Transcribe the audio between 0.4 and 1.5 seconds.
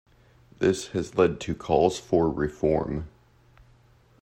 This has led